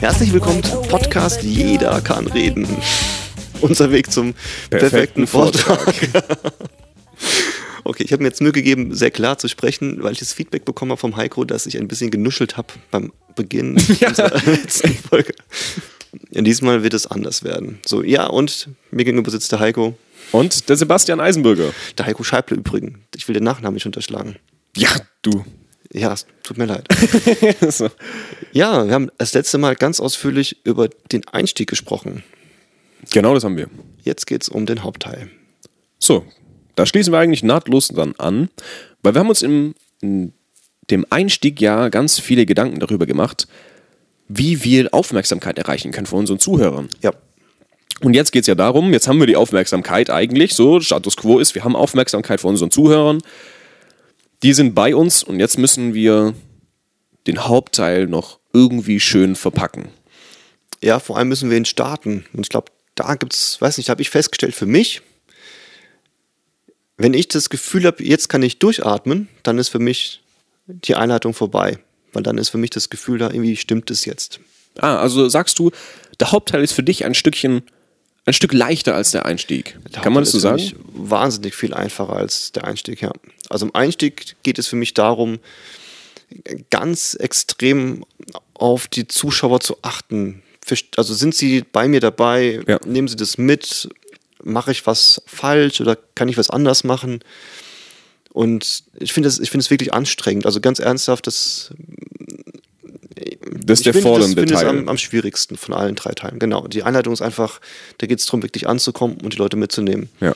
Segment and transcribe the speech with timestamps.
[0.00, 2.68] Herzlich willkommen zum Podcast Jeder kann reden.
[3.60, 4.34] Unser Weg zum
[4.70, 5.92] perfekten, perfekten Vortrag.
[7.82, 10.64] okay, ich habe mir jetzt Mühe gegeben, sehr klar zu sprechen, weil ich das Feedback
[10.64, 14.10] bekommen habe vom Heiko, dass ich ein bisschen genuschelt habe beim Beginn ja.
[14.10, 15.34] unserer letzten Folge.
[16.30, 17.80] Ja, diesmal wird es anders werden.
[17.84, 19.98] So, ja, und mir gegenüber sitzt der Heiko.
[20.30, 21.72] Und der Sebastian Eisenbürger.
[21.96, 22.98] Der Heiko Scheible übrigens.
[23.16, 24.36] Ich will den Nachnamen nicht unterschlagen.
[24.76, 24.90] Ja,
[25.22, 25.44] du.
[25.92, 26.86] Ja, es tut mir leid.
[27.68, 27.88] so.
[28.52, 32.22] Ja, wir haben das letzte Mal ganz ausführlich über den Einstieg gesprochen.
[33.10, 33.68] Genau, das haben wir.
[34.02, 35.30] Jetzt geht es um den Hauptteil.
[35.98, 36.24] So,
[36.74, 38.50] da schließen wir eigentlich nahtlos dann an,
[39.02, 40.32] weil wir haben uns im, in
[40.90, 43.48] dem Einstieg ja ganz viele Gedanken darüber gemacht,
[44.28, 46.88] wie wir Aufmerksamkeit erreichen können von unseren Zuhörern.
[47.02, 47.12] Ja.
[48.00, 51.38] Und jetzt geht es ja darum, jetzt haben wir die Aufmerksamkeit eigentlich, so Status quo
[51.38, 53.20] ist, wir haben Aufmerksamkeit von unseren Zuhörern
[54.42, 56.34] die sind bei uns und jetzt müssen wir
[57.26, 59.88] den Hauptteil noch irgendwie schön verpacken.
[60.82, 62.24] Ja, vor allem müssen wir ihn starten.
[62.32, 65.02] Und ich glaube, da gibt es, weiß nicht, habe ich festgestellt für mich,
[66.96, 70.20] wenn ich das Gefühl habe, jetzt kann ich durchatmen, dann ist für mich
[70.66, 71.78] die Einleitung vorbei.
[72.12, 74.40] Weil dann ist für mich das Gefühl da, irgendwie stimmt es jetzt.
[74.78, 75.70] Ah, also sagst du,
[76.18, 77.62] der Hauptteil ist für dich ein Stückchen
[78.28, 79.78] ein Stück leichter als der Einstieg.
[79.94, 80.62] Der Kann man das so sagen?
[80.92, 83.10] Wahnsinnig viel einfacher als der Einstieg, ja.
[83.48, 85.38] Also im Einstieg geht es für mich darum,
[86.70, 88.04] ganz extrem
[88.52, 90.42] auf die Zuschauer zu achten.
[90.96, 92.60] Also sind sie bei mir dabei?
[92.68, 92.78] Ja.
[92.84, 93.88] Nehmen sie das mit?
[94.44, 97.20] Mache ich was falsch oder kann ich was anders machen?
[98.34, 100.44] Und ich finde es find wirklich anstrengend.
[100.44, 101.70] Also ganz ernsthaft, das
[103.68, 104.68] das ist der fordernde das, Teil.
[104.68, 106.38] Am, am schwierigsten von allen drei Teilen.
[106.38, 106.66] Genau.
[106.66, 107.60] Die Einleitung ist einfach,
[107.98, 110.08] da geht es darum, wirklich anzukommen und die Leute mitzunehmen.
[110.20, 110.34] Ja.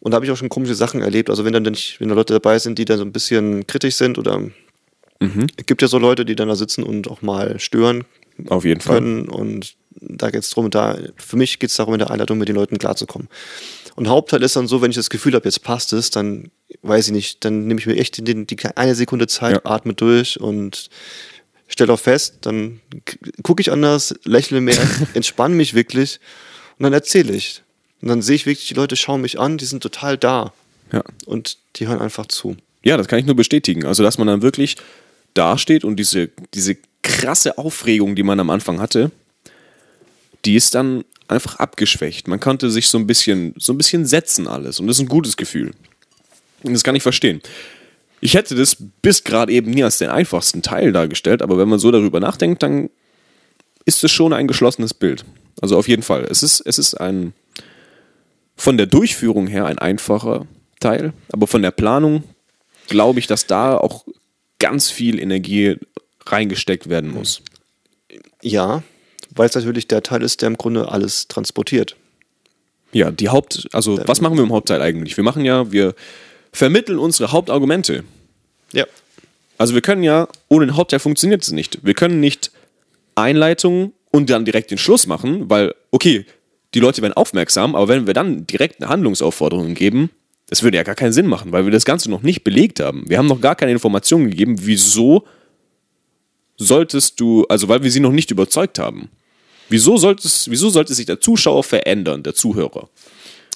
[0.00, 1.30] Und da habe ich auch schon komische Sachen erlebt.
[1.30, 3.94] Also wenn dann nicht, wenn da Leute dabei sind, die dann so ein bisschen kritisch
[3.94, 5.46] sind oder mhm.
[5.56, 8.04] es gibt ja so Leute, die dann da sitzen und auch mal stören.
[8.48, 9.26] Auf jeden können.
[9.26, 9.34] Fall.
[9.34, 12.48] Und da geht es darum, da, für mich geht es darum, in der Einleitung mit
[12.48, 13.28] den Leuten klarzukommen.
[13.94, 16.50] Und Hauptteil ist dann so, wenn ich das Gefühl habe, jetzt passt es, dann
[16.82, 19.70] weiß ich nicht, dann nehme ich mir echt die, die eine Sekunde Zeit, ja.
[19.70, 20.88] atme durch und
[21.72, 22.80] stelle auch fest, dann
[23.42, 24.78] gucke ich anders, lächle mehr,
[25.14, 26.20] entspanne mich wirklich
[26.78, 27.62] und dann erzähle ich.
[28.00, 30.52] Und dann sehe ich wirklich, die Leute schauen mich an, die sind total da.
[30.92, 31.02] Ja.
[31.24, 32.56] Und die hören einfach zu.
[32.82, 33.86] Ja, das kann ich nur bestätigen.
[33.86, 34.76] Also, dass man dann wirklich
[35.34, 39.10] dasteht und diese, diese krasse Aufregung, die man am Anfang hatte,
[40.44, 42.28] die ist dann einfach abgeschwächt.
[42.28, 45.08] Man konnte sich so ein bisschen, so ein bisschen setzen alles und das ist ein
[45.08, 45.72] gutes Gefühl.
[46.62, 47.40] Und das kann ich verstehen.
[48.24, 51.80] Ich hätte das bis gerade eben nie als den einfachsten Teil dargestellt, aber wenn man
[51.80, 52.88] so darüber nachdenkt, dann
[53.84, 55.24] ist es schon ein geschlossenes Bild.
[55.60, 56.24] Also auf jeden Fall.
[56.30, 57.34] Es ist, es ist ein
[58.56, 60.46] von der Durchführung her ein einfacher
[60.78, 62.22] Teil, aber von der Planung
[62.86, 64.04] glaube ich, dass da auch
[64.60, 65.78] ganz viel Energie
[66.24, 67.42] reingesteckt werden muss.
[68.40, 68.84] Ja,
[69.34, 71.96] weil es natürlich der Teil ist, der im Grunde alles transportiert.
[72.92, 75.16] Ja, die Haupt, also was machen wir im Hauptteil eigentlich?
[75.16, 75.94] Wir machen ja, wir
[76.52, 78.04] vermitteln unsere Hauptargumente.
[78.72, 78.86] Ja.
[79.58, 81.84] Also wir können ja, ohne den Hauptteil funktioniert es nicht.
[81.84, 82.50] Wir können nicht
[83.14, 86.26] Einleitung und dann direkt den Schluss machen, weil, okay,
[86.74, 90.10] die Leute werden aufmerksam, aber wenn wir dann direkt eine Handlungsaufforderung geben,
[90.48, 93.04] das würde ja gar keinen Sinn machen, weil wir das Ganze noch nicht belegt haben.
[93.08, 95.26] Wir haben noch gar keine Informationen gegeben, wieso
[96.56, 99.10] solltest du, also weil wir sie noch nicht überzeugt haben.
[99.68, 102.90] Wieso, solltest, wieso sollte sich der Zuschauer verändern, der Zuhörer?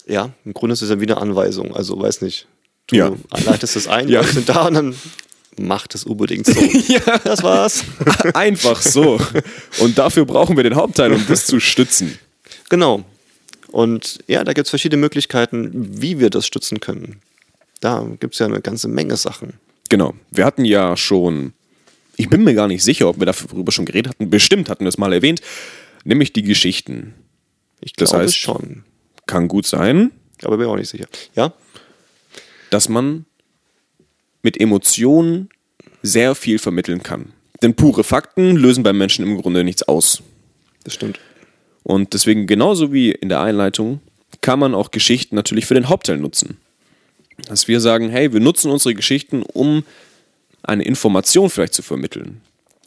[0.06, 1.75] Ja, im Grunde ist es ja wie eine Anweisung.
[1.75, 2.47] Also, weiß nicht.
[2.87, 3.13] Du ja.
[3.45, 4.23] leitest es ein, ja.
[4.23, 4.97] sind da und dann
[5.59, 6.61] macht es unbedingt so.
[6.89, 7.19] ja.
[7.25, 7.85] Das war's.
[8.35, 9.21] Einfach so.
[9.81, 12.19] Und dafür brauchen wir den Hauptteil, um das zu stützen.
[12.69, 13.05] Genau.
[13.73, 17.21] Und ja, da gibt es verschiedene Möglichkeiten, wie wir das stützen können.
[17.81, 19.55] Da gibt es ja eine ganze Menge Sachen.
[19.89, 20.15] Genau.
[20.31, 21.53] Wir hatten ja schon,
[22.17, 24.31] ich bin mir gar nicht sicher, ob wir darüber schon geredet hatten.
[24.31, 25.41] Bestimmt hatten wir es mal erwähnt,
[26.05, 27.15] nämlich die Geschichten.
[27.81, 28.85] Ich glaube das heißt, schon.
[29.27, 30.13] Kann gut sein.
[30.43, 31.07] Aber bin auch nicht sicher.
[31.35, 31.53] Ja?
[32.76, 33.25] Dass man
[34.42, 35.48] mit Emotionen
[36.02, 37.32] sehr viel vermitteln kann.
[37.62, 40.23] Denn pure Fakten lösen beim Menschen im Grunde nichts aus.
[40.84, 41.19] Das stimmt.
[41.84, 44.00] Und deswegen, genauso wie in der Einleitung,
[44.43, 46.58] kann man auch Geschichten natürlich für den Hauptteil nutzen.
[47.49, 49.82] Dass wir sagen, hey, wir nutzen unsere Geschichten, um
[50.62, 52.43] eine Information vielleicht zu vermitteln,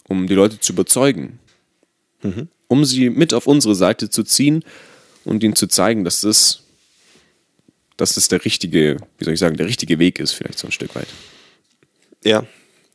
[0.08, 1.40] um die Leute zu überzeugen,
[2.22, 2.48] mhm.
[2.68, 4.64] um sie mit auf unsere Seite zu ziehen
[5.26, 6.62] und ihnen zu zeigen, dass das
[8.00, 10.72] dass das der richtige, wie soll ich sagen, der richtige Weg ist, vielleicht so ein
[10.72, 11.08] Stück weit.
[12.24, 12.46] Ja.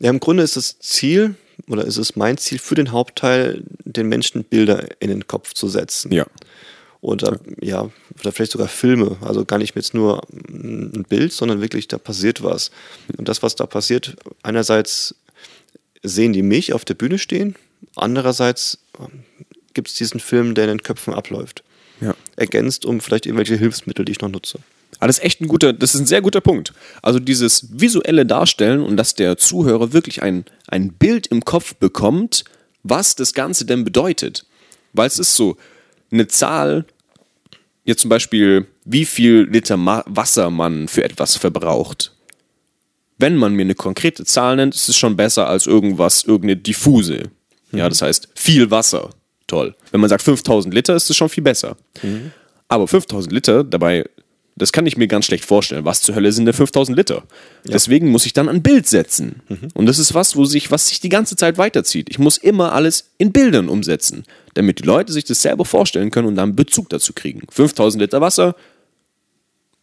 [0.01, 1.37] Ja, im Grunde ist das Ziel,
[1.69, 5.69] oder ist es mein Ziel für den Hauptteil, den Menschen Bilder in den Kopf zu
[5.69, 6.13] setzen.
[6.13, 6.27] Ja.
[7.01, 9.17] Oder ja, oder vielleicht sogar Filme.
[9.21, 12.71] Also gar nicht jetzt nur ein Bild, sondern wirklich, da passiert was.
[13.17, 15.15] Und das, was da passiert, einerseits
[16.03, 17.57] sehen die mich auf der Bühne stehen
[17.97, 19.25] Andererseits ähm,
[19.73, 21.63] gibt es diesen Film, der in den Köpfen abläuft.
[22.01, 22.15] Ja.
[22.37, 24.59] Ergänzt um vielleicht irgendwelche Hilfsmittel, die ich noch nutze.
[25.05, 26.73] Aber das ist echt ein guter, das ist ein sehr guter Punkt.
[27.03, 32.45] Also dieses visuelle Darstellen und dass der Zuhörer wirklich ein, ein Bild im Kopf bekommt,
[32.85, 34.47] was das Ganze denn bedeutet.
[34.95, 35.59] Weil es ist so,
[36.11, 36.87] eine Zahl,
[37.85, 42.17] jetzt zum Beispiel, wie viel Liter Ma Wasser man für etwas verbraucht.
[43.19, 47.25] Wenn man mir eine konkrete Zahl nennt, ist es schon besser als irgendwas, irgendeine diffuse.
[47.73, 49.11] Ja, das heißt, viel Wasser.
[49.49, 49.75] Toll.
[49.91, 51.77] Wenn man sagt 5000 Liter, ist es schon viel besser.
[52.69, 54.07] Aber 5000 Liter, dabei,
[54.57, 55.85] das kann ich mir ganz schlecht vorstellen.
[55.85, 57.25] Was zur Hölle sind denn 5000 Liter?
[57.65, 59.43] Deswegen muss ich dann ein Bild setzen.
[59.75, 62.09] Und das ist was, wo sich, was sich die ganze Zeit weiterzieht.
[62.09, 64.25] Ich muss immer alles in Bildern umsetzen,
[64.55, 67.43] damit die Leute sich das selber vorstellen können und dann Bezug dazu kriegen.
[67.51, 68.55] 5000 Liter Wasser.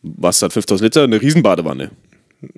[0.04, 1.04] Was hat 5000 Liter?
[1.04, 1.92] Eine Riesenbadewanne.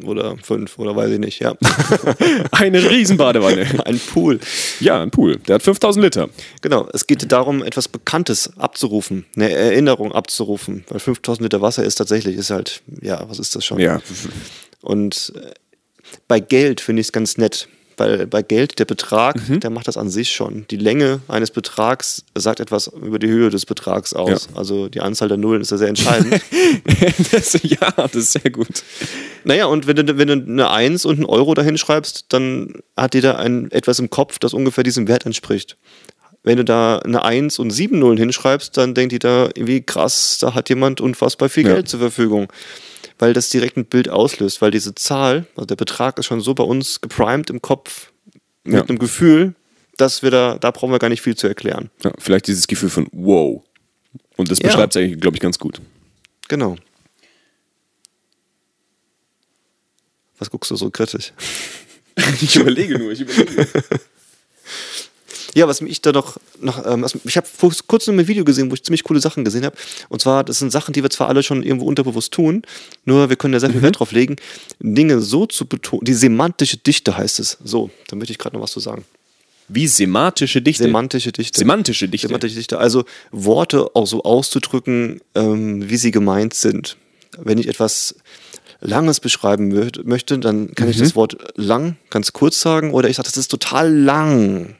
[0.03, 1.55] Oder fünf, oder weiß ich nicht, ja.
[2.51, 3.65] Eine Riesenbadewanne.
[3.85, 4.39] Ein Pool.
[4.79, 5.37] Ja, ein Pool.
[5.39, 6.29] Der hat 5000 Liter.
[6.61, 10.85] Genau, es geht darum, etwas Bekanntes abzurufen, eine Erinnerung abzurufen.
[10.87, 13.79] Weil 5000 Liter Wasser ist tatsächlich, ist halt, ja, was ist das schon?
[13.79, 14.01] Ja.
[14.81, 15.51] Und äh,
[16.27, 17.67] bei Geld finde ich es ganz nett.
[17.97, 20.65] Weil bei Geld, der Betrag, der macht das an sich schon.
[20.71, 24.47] Die Länge eines Betrags sagt etwas über die Höhe des Betrags aus.
[24.51, 24.57] Ja.
[24.57, 26.41] Also die Anzahl der Nullen ist da sehr entscheidend.
[27.31, 28.83] das, ja, das ist sehr gut.
[29.43, 33.13] naja, und wenn du, wenn du eine 1 und einen Euro dahin schreibst, dann hat
[33.15, 35.77] jeder ein, etwas im Kopf, das ungefähr diesem Wert entspricht.
[36.45, 40.53] Wenn du da eine 1 und 7 Nullen hinschreibst, dann denkt jeder, irgendwie krass, da
[40.53, 41.75] hat jemand unfassbar viel Ja.
[41.75, 42.51] Geld zur Verfügung.
[43.23, 46.53] Weil das direkt ein Bild auslöst, weil diese Zahl, also der Betrag ist schon so
[46.53, 48.11] bei uns geprimed im Kopf
[48.65, 48.81] mit Ja.
[48.83, 49.55] einem Gefühl,
[49.95, 51.89] dass wir da, da brauchen wir gar nicht viel zu erklären.
[52.03, 53.63] Ja, vielleicht dieses Gefühl von wow.
[54.35, 54.65] Und das Ja.
[54.65, 55.79] beschreibt es eigentlich, glaube ich, ganz gut.
[56.49, 56.75] Genau.
[60.37, 61.31] Was guckst du so kritisch?
[62.41, 63.67] Ich überlege nur, ich überlege.
[65.55, 68.73] Ja, was mich da noch, noch ähm, ich habe vor kurzem ein Video gesehen, wo
[68.75, 69.75] ich ziemlich coole Sachen gesehen habe.
[70.09, 72.63] Und zwar, das sind Sachen, die wir zwar alle schon irgendwo unterbewusst tun,
[73.05, 74.35] nur wir können da sehr viel Wert drauf legen,
[74.79, 76.05] Dinge so zu betonen.
[76.05, 77.57] Die semantische Dichte heißt es.
[77.63, 79.05] So, da möchte ich gerade noch was zu sagen.
[79.69, 80.83] Wie semantische Dichte.
[80.83, 81.57] Semantische Dichte.
[81.57, 82.27] Semantische Dichte.
[82.27, 82.79] Semantische Dichte.
[82.79, 86.97] Also Worte auch so auszudrücken, ähm, wie sie gemeint sind.
[87.37, 88.15] Wenn ich etwas
[88.81, 93.15] Langes beschreiben mö- möchte, dann kann ich das Wort lang ganz kurz sagen oder ich
[93.15, 94.75] sage, das ist total lang.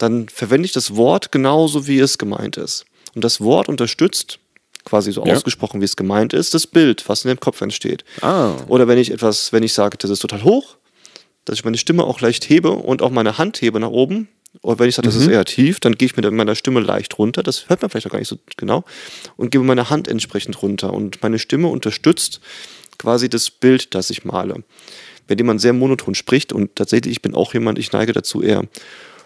[0.00, 2.86] Dann verwende ich das Wort genauso, wie es gemeint ist.
[3.14, 4.38] Und das Wort unterstützt,
[4.84, 5.34] quasi so Ja.
[5.34, 8.02] ausgesprochen, wie es gemeint ist, das Bild, was in dem Kopf entsteht.
[8.22, 8.54] Ah.
[8.66, 10.76] Oder wenn ich etwas, wenn ich sage, das ist total hoch,
[11.44, 14.28] dass ich meine Stimme auch leicht hebe und auch meine Hand hebe nach oben.
[14.62, 17.18] Oder wenn ich sage, das ist eher tief, dann gehe ich mit meiner Stimme leicht
[17.18, 17.42] runter.
[17.42, 18.84] Das hört man vielleicht auch gar nicht so genau.
[19.36, 20.94] Und gebe meine Hand entsprechend runter.
[20.94, 22.40] Und meine Stimme unterstützt
[22.98, 24.64] quasi das Bild, das ich male.
[25.28, 28.64] Wenn jemand sehr monoton spricht, und tatsächlich, ich bin auch jemand, ich neige dazu eher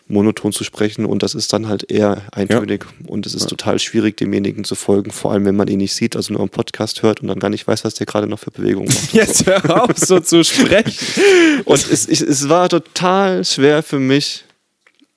[0.06, 4.16] monoton zu sprechen und das ist dann halt eher eintönig und es ist total schwierig,
[4.18, 7.22] demjenigen zu folgen, vor allem wenn man ihn nicht sieht, also nur im Podcast hört
[7.22, 9.12] und dann gar nicht weiß, was der gerade noch für Bewegungen macht.
[9.14, 10.92] Jetzt hör auf, so zu sprechen.
[11.64, 14.44] Und es, ich, es war total schwer für mich,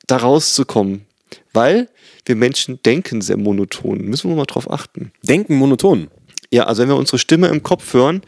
[0.05, 1.05] da rauszukommen,
[1.51, 1.89] weil
[2.25, 3.99] wir Menschen denken sehr monoton.
[3.99, 5.11] Müssen wir mal drauf achten.
[5.23, 6.07] Denken monoton.
[6.51, 8.21] Ja, also wenn wir unsere Stimme im Kopf hören,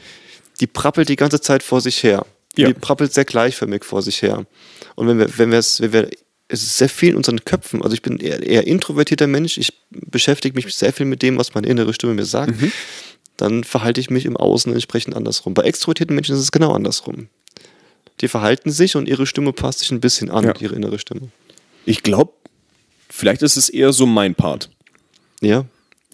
[0.59, 2.25] die prappelt die ganze Zeit vor sich her.
[2.57, 2.67] Ja.
[2.67, 4.45] Die prappelt sehr gleichförmig vor sich her.
[4.95, 6.09] Und wenn wir, wenn wir es, wenn wir,
[6.51, 7.81] es ist sehr viel in unseren Köpfen.
[7.81, 9.57] Also ich bin eher, eher introvertierter Mensch.
[9.57, 12.53] Ich beschäftige mich sehr viel mit dem, was meine innere Stimme mir sagt.
[13.37, 15.53] Dann verhalte ich mich im Außen entsprechend andersrum.
[15.53, 17.29] Bei extrovertierten Menschen ist es genau andersrum.
[18.21, 20.53] Die verhalten sich und ihre Stimme passt sich ein bisschen an, Ja.
[20.59, 21.29] ihre innere Stimme.
[21.85, 22.33] Ich glaube,
[23.09, 24.69] vielleicht ist es eher so mein Part.
[25.41, 25.65] Ja.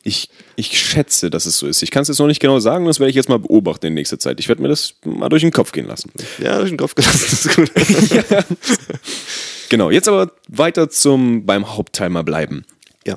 [0.03, 1.81] Ich, ich schätze, dass es so ist.
[1.81, 3.95] Ich kann es jetzt noch nicht genau sagen, das werde ich jetzt mal beobachten in
[3.95, 4.39] nächster Zeit.
[4.39, 6.11] Ich werde mir das mal durch den Kopf gehen lassen.
[6.37, 7.71] Ja, durch den Kopf gelassen, das ist gut.
[9.69, 12.65] Genau, jetzt aber weiter zum beim Hauptteil mal bleiben.
[13.05, 13.15] ja.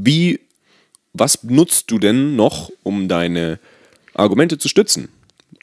[0.00, 0.38] Wie,
[1.12, 3.58] was nutzt du denn noch, um deine
[4.14, 5.08] Argumente zu stützen?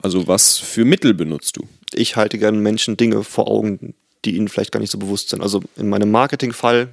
[0.01, 1.67] Also was für Mittel benutzt du?
[1.95, 3.93] ich halte gerne Menschen Dinge vor Augen,
[4.23, 5.41] die ihnen vielleicht gar nicht so bewusst sind.
[5.41, 6.89] Also in meinem Marketingfall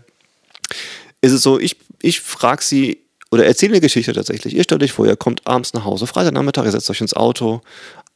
[1.20, 2.98] ist es so, ich, ich frage sie
[3.30, 4.54] oder erzähle eine Geschichte tatsächlich.
[4.54, 7.62] Ihr stellt euch vor, ihr kommt abends nach Hause, Freitagnachmittag, ihr setzt euch ins Auto,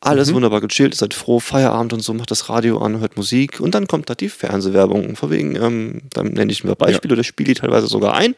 [0.00, 3.60] alles wunderbar gechillt, ihr seid froh, Feierabend und so, macht das Radio an, hört Musik
[3.60, 5.16] und dann kommt da die Fernsehwerbung.
[5.16, 8.34] Von wegen, ähm, dann nenne ich mir Beispiele oder spiele die teilweise sogar ein.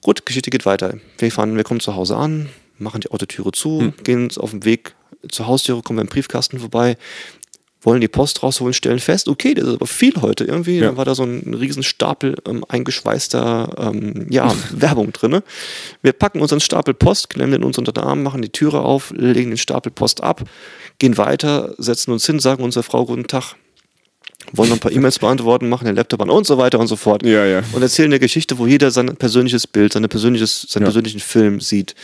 [0.00, 0.94] Gut, Geschichte geht weiter.
[1.18, 2.48] Wir fahren, wir kommen zu Hause an,
[2.78, 4.94] machen die Autotüre zu, gehen auf dem Weg
[5.30, 6.96] zur Haustüre, kommen beim Briefkasten vorbei,
[7.86, 10.78] wollen die Post rausholen, stellen fest, okay, das ist aber viel heute irgendwie.
[10.78, 10.86] Ja.
[10.86, 15.40] Dann war da so ein riesen Stapel ähm, eingeschweißter ähm, ja, Werbung drin.
[16.02, 19.12] Wir packen unseren Stapel Post, klemmen den uns unter den Arm, machen die Türe auf,
[19.16, 20.42] legen den Stapel Post ab,
[20.98, 23.54] gehen weiter, setzen uns hin, sagen unserer Frau guten Tag.
[24.52, 26.96] wollen noch ein paar E-Mails beantworten, machen den Laptop an und so weiter und so
[26.96, 27.24] fort.
[27.24, 27.62] Ja, ja.
[27.72, 30.86] Und erzählen eine Geschichte, wo jeder sein persönliches Bild, seine persönliches, seinen Ja.
[30.86, 31.94] persönlichen Film sieht.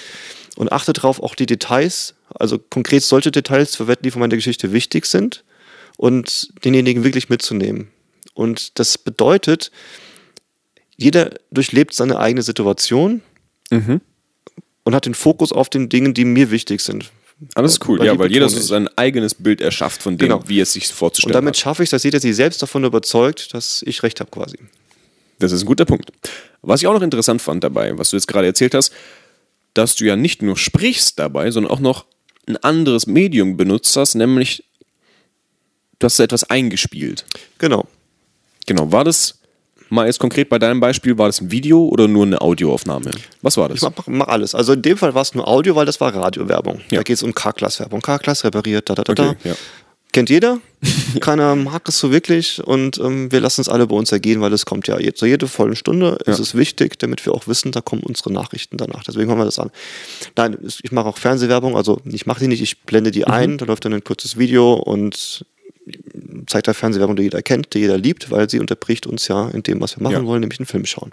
[0.55, 4.73] Und achte darauf, auch die Details, also konkret solche Details verwenden, die von meiner Geschichte
[4.73, 5.43] wichtig sind
[5.97, 7.89] und denjenigen wirklich mitzunehmen.
[8.35, 9.71] Und das bedeutet,
[10.97, 13.23] jeder durchlebt seine eigene Situation
[13.71, 14.01] Mhm.
[14.85, 17.11] und hat den Fokus auf den Dingen, die mir wichtig sind.
[17.55, 20.45] Alles ist cool, Weil ja, weil jeder so sein eigenes Bild erschafft von dem, Genau.
[20.47, 21.59] wie es sich Und vorzustellen damit hat.
[21.61, 24.59] schaffe ich, dass jeder sich selbst davon überzeugt, dass ich recht habe quasi.
[25.41, 26.13] Das ist ein guter Punkt.
[26.61, 28.93] Was ich auch noch interessant fand dabei, was du jetzt gerade erzählt hast,
[29.75, 32.05] dass du ja nicht nur sprichst dabei, sondern auch noch
[32.47, 34.65] ein anderes Medium benutzt hast, nämlich
[36.03, 37.25] du hast etwas eingespielt.
[37.59, 37.87] Genau.
[38.67, 39.39] Genau, war das
[39.89, 43.11] mal jetzt konkret bei deinem Beispiel, war das ein Video oder nur eine Audioaufnahme?
[43.43, 43.77] Was war das?
[43.77, 44.55] Ich mach, mach alles.
[44.55, 46.81] Also in dem Fall war es nur Audio, weil das war Radiowerbung.
[46.91, 46.99] Ja.
[46.99, 48.01] Da geht es um K-Class-Werbung.
[48.01, 49.29] K-Class repariert, da, da, da, da.
[49.31, 49.55] Okay, ja.
[50.13, 50.59] Kennt jeder.
[51.21, 54.53] Keiner mag es so wirklich und ähm, wir lassen es alle bei uns ergehen, weil
[54.53, 56.19] es kommt ja jetzt so jede volle Stunde.
[56.27, 56.43] Es Ja.
[56.43, 59.05] ist wichtig, damit wir auch wissen, da kommen unsere Nachrichten danach.
[59.05, 59.71] Deswegen haben wir das an.
[60.37, 63.25] Nein, ich mache auch Fernsehwerbung, also ich mache die nicht, ich blende die Mhm.
[63.33, 65.47] ein, da läuft dann ein kurzes Video und
[66.47, 69.63] zeigt da Fernsehwerbung, die jeder kennt, die jeder liebt, weil sie unterbricht uns ja in
[69.63, 70.25] dem, was wir machen Ja.
[70.27, 71.11] wollen, nämlich einen Film schauen.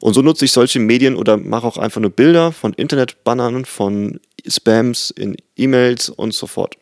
[0.00, 4.18] Und so nutze ich solche Medien oder mache auch einfach nur Bilder von Internetbannern, von
[4.46, 6.76] Spams in E-Mails und so fort.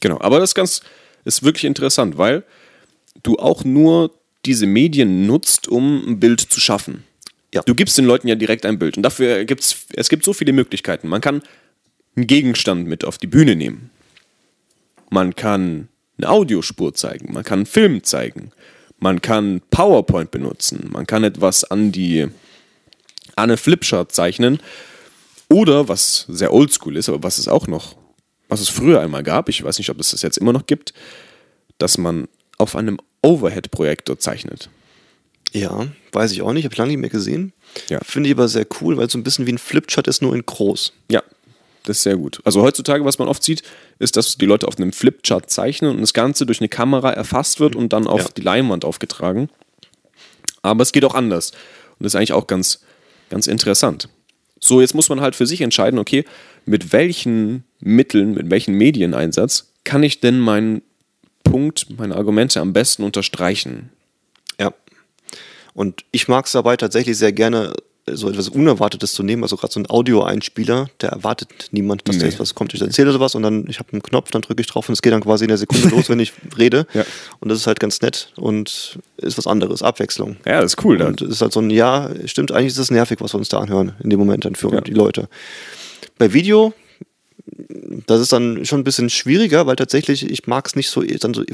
[0.00, 0.80] Genau, aber das ist ganz,
[1.24, 2.42] ist wirklich interessant, weil
[3.22, 4.10] du auch nur
[4.44, 7.04] diese Medien nutzt, um ein Bild zu schaffen.
[7.54, 7.62] Ja.
[7.62, 10.52] Du gibst den Leuten ja direkt ein Bild und dafür gibt's, es gibt so viele
[10.52, 11.06] Möglichkeiten.
[11.08, 11.42] Man kann
[12.16, 13.90] einen Gegenstand mit auf die Bühne nehmen.
[15.10, 18.52] Man kann eine Audiospur zeigen, man kann einen Film zeigen,
[18.98, 22.28] man kann PowerPoint benutzen, man kann etwas an die
[23.36, 24.60] an eine Flipchart zeichnen
[25.50, 27.96] oder was sehr oldschool ist, aber was es auch noch,
[28.48, 30.94] was es früher einmal gab, ich weiß nicht, ob es das jetzt immer noch gibt,
[31.78, 32.28] dass man
[32.58, 34.70] auf einem Overhead-Projektor zeichnet.
[35.52, 37.52] Ja, weiß ich auch nicht, habe ich lange nicht mehr gesehen.
[37.88, 38.00] Ja.
[38.02, 40.34] Finde ich aber sehr cool, weil es so ein bisschen wie ein Flipchart ist, nur
[40.34, 40.92] in groß.
[41.10, 41.22] Ja,
[41.84, 42.40] das ist sehr gut.
[42.44, 43.62] Also heutzutage, was man oft sieht,
[43.98, 47.60] ist, dass die Leute auf einem Flipchart zeichnen und das Ganze durch eine Kamera erfasst
[47.60, 48.28] wird und dann auf Ja.
[48.36, 49.48] die Leinwand aufgetragen.
[50.62, 51.50] Aber es geht auch anders.
[51.50, 52.80] Und das ist eigentlich auch ganz,
[53.30, 54.08] ganz interessant.
[54.60, 56.24] So, jetzt muss man halt für sich entscheiden, okay,
[56.64, 60.80] mit welchen Mitteln, mit welchem Medieneinsatz kann ich denn meinen
[61.42, 63.90] Punkt, meine Argumente am besten unterstreichen?
[64.58, 64.72] Ja.
[65.74, 67.74] Und ich mag es dabei tatsächlich sehr gerne,
[68.12, 72.24] so etwas Unerwartetes zu nehmen, also gerade so ein Audioeinspieler, der erwartet niemand, dass da
[72.24, 72.30] Nee.
[72.30, 72.74] jetzt was kommt.
[72.74, 75.00] Ich erzähle sowas und dann, ich habe einen Knopf, dann drücke ich drauf und es
[75.00, 76.86] geht dann quasi in der Sekunde los, wenn ich rede.
[76.92, 77.04] Ja.
[77.40, 80.36] Und das ist halt ganz nett und ist was anderes, Abwechslung.
[80.44, 80.98] Ja, das ist cool.
[80.98, 81.06] Da.
[81.08, 83.48] Und es ist halt so ein, ja, stimmt, eigentlich ist es nervig, was wir uns
[83.48, 84.80] da anhören, in dem Moment dann für Ja.
[84.82, 85.28] die Leute.
[86.18, 86.74] Bei Video,
[88.06, 91.34] das ist dann schon ein bisschen schwieriger, weil tatsächlich, ich mag es nicht so, dann
[91.34, 91.44] so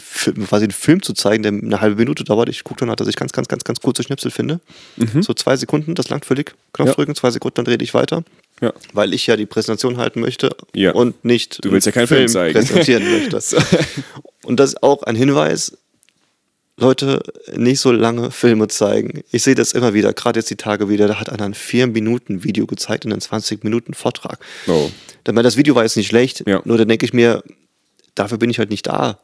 [0.49, 2.49] quasi einen Film zu zeigen, der eine halbe Minute dauert.
[2.49, 4.61] Ich gucke dann halt, dass ich ganz, ganz, ganz, ganz kurze Schnipsel finde.
[5.21, 6.55] So zwei Sekunden, das langt völlig.
[6.73, 6.91] Knopf Mhm.
[6.91, 6.95] Ja.
[6.95, 8.23] drücken, zwei Sekunden, dann rede ich weiter.
[8.61, 8.73] Ja.
[8.93, 10.93] Weil ich ja die Präsentation halten möchte Ja.
[10.93, 12.53] und nicht Du willst ja einen keinen Film zeigen.
[12.55, 13.39] präsentieren möchte.
[14.45, 15.77] Und das ist auch ein Hinweis,
[16.81, 17.23] Leute,
[17.55, 19.23] nicht so lange Filme zeigen.
[19.31, 22.67] Ich sehe das immer wieder, gerade jetzt die Tage wieder, da hat einer ein 4-Minuten-Video
[22.67, 24.39] gezeigt und einen 20-Minuten-Vortrag.
[24.67, 24.91] Oh.
[25.25, 26.63] Das Video war jetzt nicht schlecht, Ja.
[26.65, 27.43] nur dann denke ich mir,
[28.15, 29.21] dafür bin ich halt nicht da.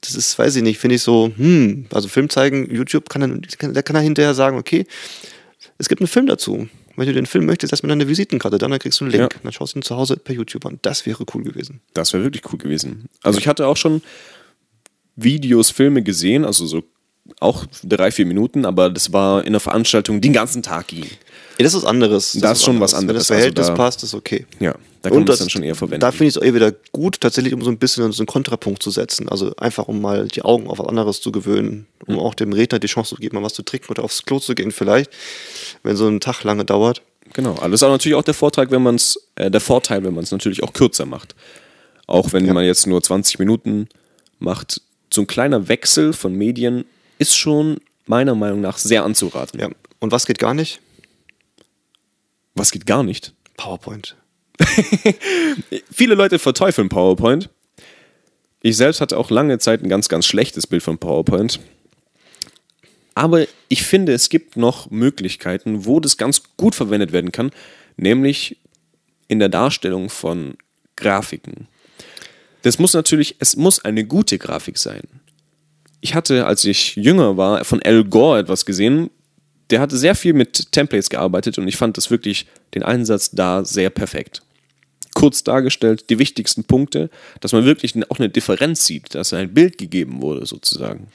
[0.00, 3.72] Das ist, weiß ich nicht, finde ich so, hm, also Film zeigen, YouTube kann dann,
[3.72, 4.84] der kann dann hinterher sagen, okay,
[5.78, 6.68] es gibt einen Film dazu.
[6.96, 9.32] Wenn du den Film möchtest, erstmal eine Visitenkarte, dann, dann kriegst du einen Link.
[9.34, 9.40] Ja.
[9.42, 10.78] Dann schaust du ihn zu Hause per YouTube an.
[10.82, 11.80] Das wäre cool gewesen.
[11.92, 13.08] Das wäre wirklich cool gewesen.
[13.22, 14.02] Also ich hatte auch schon
[15.14, 16.82] Videos, Filme gesehen, also so
[17.40, 21.04] auch drei, vier Minuten, aber das war in einer Veranstaltung, die den ganzen Tag ging.
[21.04, 22.32] Ja, das ist was anderes.
[22.40, 23.18] Das ist schon was Wenn das anderes.
[23.30, 24.46] Also Verhältnis da- passt, ist okay.
[24.60, 26.00] Ja, da kann man das dann schon eher verwenden.
[26.00, 28.26] Da finde ich es auch eher wieder gut, tatsächlich, um so ein bisschen so einen
[28.26, 29.28] Kontrapunkt zu setzen.
[29.28, 32.20] Also einfach, um mal die Augen auf was anderes zu gewöhnen, um Mhm.
[32.20, 34.54] auch dem Redner die Chance zu geben, mal was zu trinken oder aufs Klo zu
[34.54, 35.10] gehen, vielleicht,
[35.82, 37.02] wenn so ein Tag lange dauert.
[37.32, 40.24] Genau, alles aber natürlich auch der Vorteil, wenn man es, äh, der Vorteil, wenn man
[40.24, 41.34] es natürlich auch kürzer macht.
[42.06, 42.52] Auch wenn Ja.
[42.54, 43.88] man jetzt nur 20 Minuten
[44.38, 44.80] macht,
[45.12, 46.84] so ein kleiner Wechsel von Medien
[47.18, 49.60] ist schon meiner Meinung nach sehr anzuraten.
[49.60, 49.70] Ja.
[49.98, 50.80] Und was geht gar nicht?
[52.54, 53.34] Was geht gar nicht?
[53.56, 54.16] PowerPoint.
[55.92, 57.50] Viele Leute verteufeln PowerPoint.
[58.62, 61.60] Ich selbst hatte auch lange Zeit ein ganz, ganz schlechtes Bild von PowerPoint.
[63.14, 67.50] Aber ich finde, es gibt noch Möglichkeiten, wo das ganz gut verwendet werden kann,
[67.96, 68.58] nämlich
[69.28, 70.56] in der Darstellung von
[70.96, 71.68] Grafiken.
[72.62, 75.02] Das muss natürlich, es muss eine gute Grafik sein.
[76.06, 79.10] Ich hatte, als ich jünger war, von Al Gore etwas gesehen.
[79.70, 82.46] Der hatte sehr viel mit Templates gearbeitet und ich fand das wirklich
[82.76, 84.42] den Einsatz da sehr perfekt
[85.14, 87.08] kurz dargestellt, die wichtigsten Punkte,
[87.40, 91.08] dass man wirklich auch eine Differenz sieht, dass ein Bild gegeben wurde, sozusagen.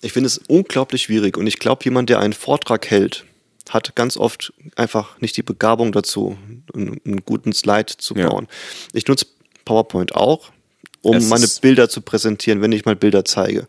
[0.00, 3.24] Ich finde es unglaublich schwierig und ich glaube, jemand, der einen Vortrag hält,
[3.70, 6.36] hat ganz oft einfach nicht die Begabung dazu,
[6.74, 8.28] einen, einen guten Slide zu Ja.
[8.28, 8.48] bauen.
[8.92, 9.26] Ich nutze
[9.64, 10.50] PowerPoint auch,
[11.02, 13.66] um Es meine Bilder zu präsentieren, wenn ich mal Bilder zeige.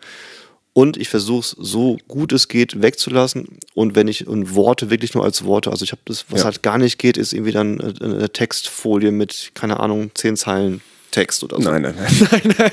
[0.76, 3.60] Und ich versuche es so gut es geht wegzulassen.
[3.76, 6.46] Und wenn ich und Worte wirklich nur als Worte, also ich habe das, was Ja.
[6.46, 10.82] halt gar nicht geht, ist irgendwie dann äh, eine Textfolie mit, keine Ahnung, zehn Zeilen
[11.12, 11.70] Text oder so.
[11.70, 12.72] Nein, nein, nein, nein,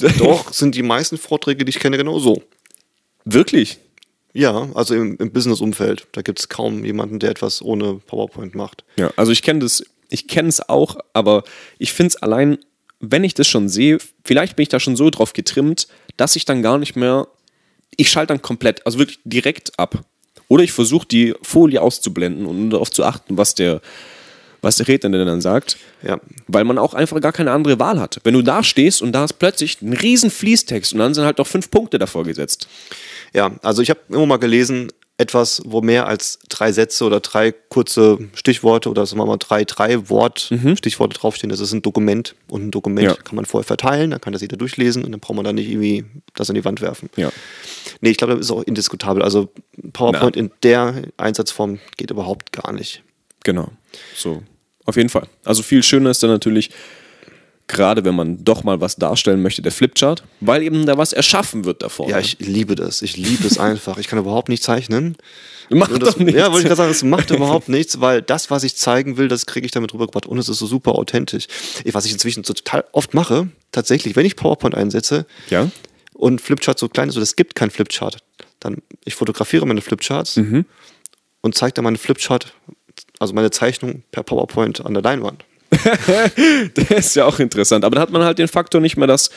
[0.00, 0.14] nein.
[0.18, 2.42] Doch, sind die meisten Vorträge, die ich kenne, genau so.
[3.26, 3.78] Wirklich?
[4.32, 6.06] Ja, also im, im Business-Umfeld.
[6.12, 8.82] Da gibt es kaum jemanden, der etwas ohne PowerPoint macht.
[8.96, 11.44] Ja, also ich kenne das, ich kenne es auch, aber
[11.78, 12.56] ich finde es allein,
[13.02, 16.44] wenn ich das schon sehe, vielleicht bin ich da schon so drauf getrimmt, dass ich
[16.44, 17.26] dann gar nicht mehr,
[17.96, 20.04] ich schalte dann komplett, also wirklich direkt ab.
[20.48, 23.80] Oder ich versuche die Folie auszublenden und darauf zu achten, was der,
[24.60, 25.78] was der Redner denn dann sagt.
[26.02, 26.20] Ja.
[26.46, 28.20] Weil man auch einfach gar keine andere Wahl hat.
[28.22, 31.38] Wenn du da stehst und da ist plötzlich ein riesen Fließtext und dann sind halt
[31.38, 32.68] noch fünf Punkte davor gesetzt.
[33.34, 37.52] Ja, also ich habe immer mal gelesen, etwas, wo mehr als drei Sätze oder drei
[37.52, 41.50] kurze Stichworte oder sagen wir mal drei, drei Wort Stichworte draufstehen.
[41.50, 43.14] Das ist ein Dokument und ein Dokument Ja.
[43.14, 45.68] kann man vorher verteilen, dann kann das jeder durchlesen und dann braucht man dann nicht
[45.68, 46.04] irgendwie
[46.34, 47.08] das an die Wand werfen.
[47.16, 47.30] Ja.
[48.00, 49.22] Nee, ich glaube, das ist auch indiskutabel.
[49.22, 49.52] Also
[49.92, 50.42] PowerPoint Na.
[50.42, 53.02] in der Einsatzform geht überhaupt gar nicht.
[53.44, 53.70] Genau.
[54.16, 54.42] So.
[54.86, 55.28] Auf jeden Fall.
[55.44, 56.70] Also viel schöner ist dann natürlich,
[57.68, 61.64] gerade wenn man doch mal was darstellen möchte, der Flipchart, weil eben da was erschaffen
[61.64, 62.08] wird davor.
[62.08, 63.02] Ja, ich liebe das.
[63.02, 63.98] Ich liebe es einfach.
[63.98, 65.16] Ich kann überhaupt nicht zeichnen.
[65.70, 66.38] Macht das, doch nichts.
[66.38, 69.28] Ja, wollte ich gerade sagen, es macht überhaupt nichts, weil das, was ich zeigen will,
[69.28, 71.46] das kriege ich damit rübergebracht und es ist so super authentisch.
[71.84, 75.70] Ich- Was ich inzwischen so total oft mache, tatsächlich, wenn ich PowerPoint einsetze Ja?
[76.12, 78.18] und Flipchart so klein ist, oder es gibt kein Flipchart,
[78.60, 80.66] dann ich fotografiere meine Flipcharts Mhm.
[81.40, 82.52] und zeige dann meine Flipchart,
[83.18, 85.44] also meine Zeichnung per PowerPoint an der Leinwand.
[86.74, 87.84] Das ist ja auch interessant.
[87.84, 89.30] Aber da hat man halt den Faktor nicht mehr, dass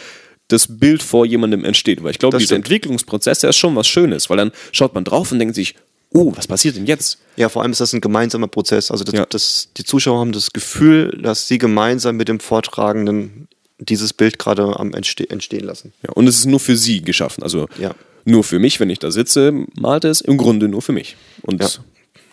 [0.48, 2.04] das Bild vor jemandem entsteht.
[2.04, 2.66] Weil ich glaube, Das dieser stimmt.
[2.66, 5.76] Entwicklungsprozess, der ist schon was Schönes, weil dann schaut man drauf und denkt sich,
[6.14, 7.18] oh, was passiert denn jetzt?
[7.36, 8.92] Ja, vor allem ist das ein gemeinsamer Prozess.
[8.92, 9.26] Also das, Ja.
[9.28, 13.48] das, die Zuschauer haben das Gefühl, dass sie gemeinsam mit dem Vortragenden
[13.80, 15.94] dieses Bild gerade am entste entstehen lassen.
[16.04, 17.44] Ja, und es ist nur für sie geschaffen.
[17.44, 17.94] Also Ja.
[18.24, 21.18] nur für mich, wenn ich da sitze, malt es im Grunde nur für mich.
[21.42, 21.70] Und Ja.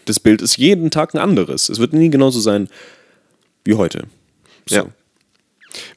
[0.05, 1.69] das Bild ist jeden Tag ein anderes.
[1.69, 2.69] Es wird nie genauso sein
[3.65, 4.05] wie heute.
[4.67, 4.77] So.
[4.77, 4.87] Ja.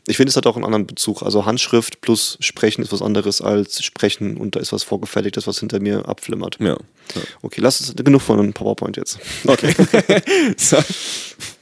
[0.07, 1.21] Ich finde, es hat auch einen anderen Bezug.
[1.21, 5.59] Also Handschrift plus Sprechen ist was anderes als Sprechen und da ist was vorgefertigtes, was
[5.59, 6.57] hinter mir abflimmert.
[6.59, 6.77] Ja.
[7.41, 9.19] Okay, lass es genug von PowerPoint jetzt.
[9.45, 9.73] Okay.
[10.57, 10.77] so.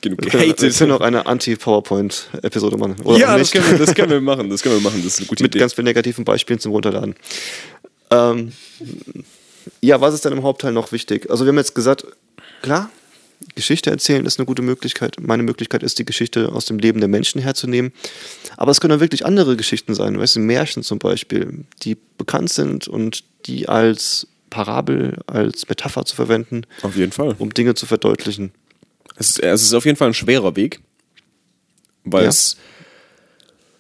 [0.02, 0.78] Genug können, wir gehatet.
[0.78, 2.96] können auch eine Anti-PowerPoint-Episode machen.
[3.04, 4.50] Oder Ja, das können, wir, das können wir machen.
[4.50, 5.02] Das können wir machen.
[5.04, 5.60] Das ist eine gute Mit Idee.
[5.60, 7.16] ganz vielen negativen Beispielen zum Runterladen.
[8.12, 8.52] Ähm,
[9.82, 11.32] ja, was ist denn im Hauptteil noch wichtig?
[11.32, 12.06] Also wir haben jetzt gesagt,
[12.62, 12.90] klar,
[13.56, 15.18] Geschichte erzählen ist eine gute Möglichkeit.
[15.22, 17.92] Meine Möglichkeit ist, die Geschichte aus dem Leben der Menschen herzunehmen.
[18.58, 22.50] Aber es können auch wirklich andere Geschichten sein, weißt du, Märchen zum Beispiel, die bekannt
[22.52, 27.36] sind und die als Parabel, als Metapher zu verwenden, Auf jeden Fall.
[27.40, 28.52] um Dinge zu verdeutlichen.
[29.16, 30.80] Es ist, es ist auf jeden Fall ein schwerer Weg,
[32.04, 32.30] weil Ja.
[32.30, 32.58] es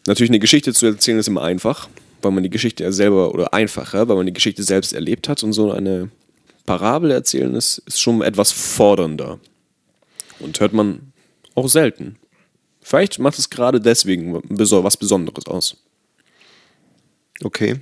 [0.08, 1.88] natürlich eine Geschichte zu erzählen ist immer einfach,
[2.22, 5.44] weil man die Geschichte ja selber oder einfacher, weil man die Geschichte selbst erlebt hat
[5.44, 6.10] und so eine
[6.66, 9.40] Parabel erzählen ist, ist schon etwas fordernder
[10.40, 11.14] und hört man
[11.56, 12.18] auch selten.
[12.82, 15.78] Vielleicht macht es gerade deswegen was Besonderes aus.
[17.44, 17.82] Okay.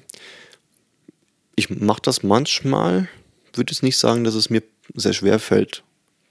[1.56, 3.08] Ich mache das manchmal,
[3.54, 4.64] würde jetzt nicht sagen, dass es mir
[4.96, 5.84] sehr schwer fällt.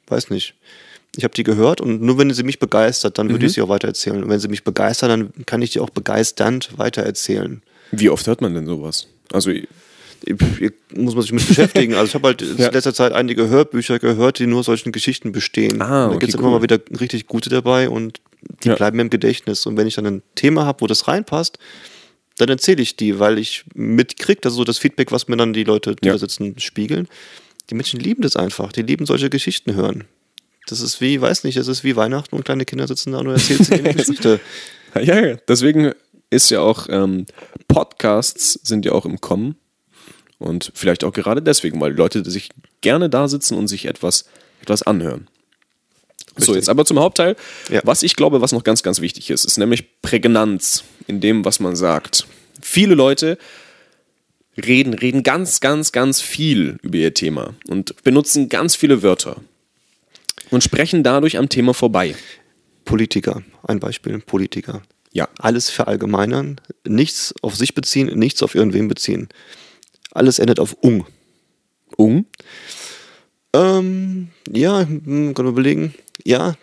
[0.07, 0.55] Weiß nicht.
[1.17, 3.69] Ich habe die gehört und nur wenn sie mich begeistert, dann würde ich sie auch
[3.69, 4.23] weitererzählen.
[4.23, 7.63] Und wenn sie mich begeistern, dann kann ich die auch begeisternd weitererzählen.
[7.91, 9.09] Wie oft hört man denn sowas?
[9.33, 9.51] Also
[10.95, 11.95] muss man sich mit beschäftigen.
[11.95, 12.67] Also ich habe halt Ja.
[12.69, 15.81] in letzter Zeit einige Hörbücher gehört, die nur solchen Geschichten bestehen.
[15.83, 16.41] Ah, da okay, gibt es cool.
[16.43, 18.21] immer mal wieder richtig gute dabei und
[18.65, 18.75] die Ja.
[18.77, 19.67] bleiben mir im Gedächtnis.
[19.67, 21.59] Und wenn ich dann ein Thema habe, wo das reinpasst,
[22.39, 25.65] dann erzähle ich die, weil ich mitkriege, also so das Feedback, was mir dann die
[25.65, 26.13] Leute, die Ja.
[26.15, 27.07] da sitzen, spiegeln.
[27.69, 28.73] Die Menschen lieben das einfach.
[28.73, 30.05] Die lieben solche Geschichten hören.
[30.67, 33.27] Das ist wie, weiß nicht, das ist wie Weihnachten und kleine Kinder sitzen da und
[33.29, 34.41] erzählst ihnen eine Geschichte.
[34.95, 35.93] Ja, ja, deswegen
[36.31, 37.27] ist ja auch, ähm,
[37.69, 39.57] Podcasts sind ja auch im Kommen.
[40.41, 42.49] Und vielleicht auch gerade deswegen, weil die Leute sich
[42.81, 44.25] gerne da sitzen und sich etwas,
[44.63, 45.29] etwas anhören.
[46.37, 46.57] So, Richtig.
[46.57, 47.37] jetzt aber zum Hauptteil.
[47.69, 47.83] Ja.
[47.85, 51.61] Was ich glaube, was noch ganz, ganz wichtig ist, ist nämlich Prägnanz in dem, was
[51.61, 52.27] man sagt.
[52.63, 53.37] Viele Leute
[54.57, 59.37] reden, reden ganz, ganz, ganz viel über ihr Thema und benutzen ganz viele Wörter
[60.51, 62.15] und sprechen dadurch am Thema vorbei.
[62.87, 64.83] Politiker, ein Beispiel, Politiker.
[65.13, 65.29] Ja.
[65.39, 69.29] Alles verallgemeinern, nichts auf sich beziehen, nichts auf irgendwen beziehen.
[70.13, 71.07] Alles endet auf ung.
[71.97, 72.27] Um?
[73.53, 75.95] Ähm, ja, hm, kann man überlegen.
[76.25, 76.57] Ja,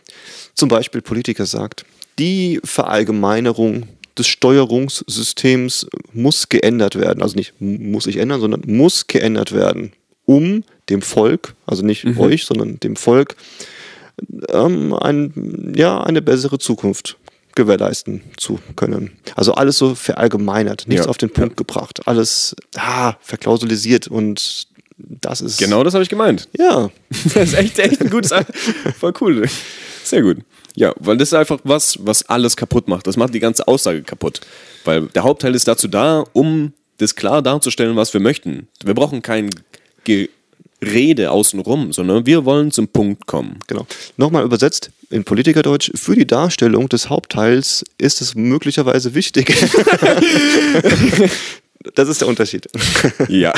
[0.53, 1.86] zum Beispiel Politiker sagt,
[2.19, 7.21] die Verallgemeinerung des Steuerungssystems muss geändert werden.
[7.21, 9.93] Also nicht muss ich ändern, sondern muss geändert werden,
[10.25, 12.19] um dem Volk, also nicht mhm.
[12.19, 13.36] euch, sondern dem Volk,
[14.49, 17.17] ähm, ein, ja, eine bessere Zukunft
[17.58, 19.12] gewährleisten zu können.
[19.36, 21.10] Also alles so verallgemeinert, nichts ja.
[21.10, 24.67] auf den Punkt gebracht, alles ah, verklausulisiert und
[24.98, 25.60] das ist.
[25.60, 26.48] Genau das habe ich gemeint.
[26.58, 26.89] Ja.
[27.34, 28.32] das ist echt, echt ein gutes.
[29.00, 29.50] Voll cool.
[30.04, 30.38] Sehr gut.
[30.76, 33.08] Ja, weil das ist einfach was, was alles kaputt macht.
[33.08, 34.41] Das macht die ganze Aussage kaputt.
[34.86, 38.67] Weil der Hauptteil ist dazu da, um das klar darzustellen, was wir möchten.
[38.84, 39.50] Wir brauchen kein
[40.79, 43.59] Gerede außenrum, sondern wir wollen zum Punkt kommen.
[43.67, 43.87] Genau.
[44.17, 49.47] Nochmal übersetzt in Politikerdeutsch, für die Darstellung des Hauptteils ist es möglicherweise wichtig.
[51.95, 52.67] das ist der Unterschied.
[53.29, 53.53] ja.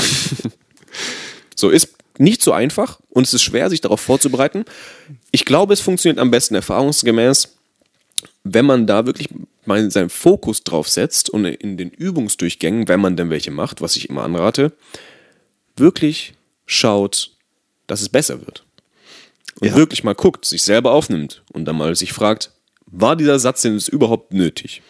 [1.55, 4.65] So ist nicht so einfach und es ist schwer, sich darauf vorzubereiten.
[5.31, 7.55] Ich glaube, es funktioniert am besten erfahrungsgemäß,
[8.43, 9.29] wenn man da wirklich
[9.65, 13.95] mal seinen Fokus drauf setzt und in den Übungsdurchgängen, wenn man denn welche macht, was
[13.95, 14.71] ich immer anrate,
[15.75, 16.33] wirklich
[16.69, 17.31] schaut,
[17.87, 18.63] dass es besser wird.
[19.59, 19.75] Und ja.
[19.75, 22.51] wirklich mal guckt, sich selber aufnimmt und dann mal sich fragt,
[22.85, 24.81] war dieser Satz denn überhaupt nötig?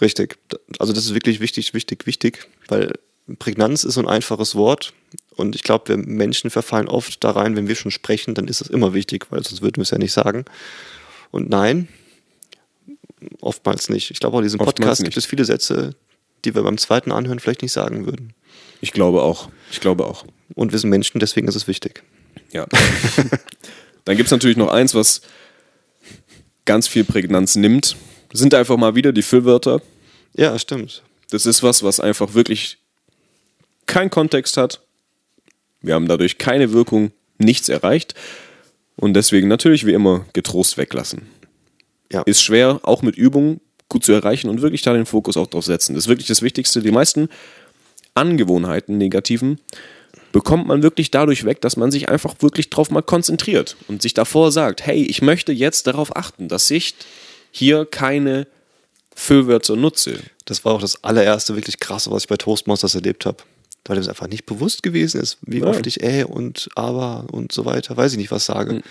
[0.00, 0.36] Richtig.
[0.78, 2.92] Also das ist wirklich wichtig, wichtig, wichtig, weil
[3.38, 4.92] Prägnanz ist so ein einfaches Wort
[5.36, 8.60] und ich glaube, wir Menschen verfallen oft da rein, wenn wir schon sprechen, dann ist
[8.60, 10.44] es immer wichtig, weil sonst würden wir es ja nicht sagen.
[11.30, 11.88] Und nein,
[13.40, 14.10] oftmals nicht.
[14.10, 15.06] Ich glaube, auch in diesem oftmals Podcast nicht.
[15.10, 15.94] gibt es viele Sätze,
[16.44, 18.34] die wir beim zweiten Anhören vielleicht nicht sagen würden.
[18.80, 19.48] Ich glaube auch.
[19.70, 20.24] Ich glaube auch.
[20.54, 22.02] Und wir sind Menschen, deswegen ist es wichtig.
[22.52, 22.66] Ja.
[24.04, 25.22] dann gibt es natürlich noch eins, was
[26.64, 27.96] ganz viel Prägnanz nimmt.
[28.30, 29.80] Das sind einfach mal wieder die Füllwörter.
[30.34, 31.02] Ja, stimmt.
[31.30, 32.78] Das ist was, was einfach wirklich
[33.86, 34.80] keinen Kontext hat.
[35.80, 38.14] Wir haben dadurch keine Wirkung, nichts erreicht.
[38.96, 41.22] Und deswegen natürlich wie immer getrost weglassen.
[42.12, 42.22] Ja.
[42.22, 45.64] Ist schwer, auch mit Übung gut zu erreichen und wirklich da den Fokus auch drauf
[45.64, 45.94] setzen.
[45.94, 46.80] Das ist wirklich das Wichtigste.
[46.80, 47.28] Die meisten
[48.14, 49.58] Angewohnheiten, negativen,
[50.34, 54.14] bekommt man wirklich dadurch weg, dass man sich einfach wirklich drauf mal konzentriert und sich
[54.14, 56.96] davor sagt, hey, ich möchte jetzt darauf achten, dass ich
[57.52, 58.48] hier keine
[59.14, 60.18] Füllwörter nutze.
[60.44, 63.44] Das war auch das allererste wirklich krasse, was ich bei Toastmasters erlebt habe
[63.86, 65.66] weil es einfach nicht bewusst gewesen ist, wie ja.
[65.66, 68.76] oft ich äh und aber und so weiter, weiß ich nicht, was sage.
[68.76, 68.82] Mhm.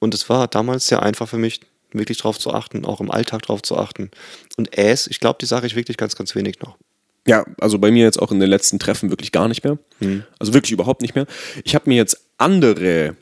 [0.00, 1.60] Und es war damals sehr einfach für mich,
[1.92, 4.10] wirklich drauf zu achten, auch im Alltag drauf zu achten.
[4.58, 6.76] Und äs, ich glaube, die sage ich wirklich ganz, ganz wenig noch.
[7.28, 9.78] Ja, also bei mir jetzt auch in den letzten Treffen wirklich gar nicht mehr.
[10.00, 10.24] Mhm.
[10.38, 11.26] Also wirklich überhaupt nicht mehr.
[11.62, 13.16] Ich habe mir jetzt andere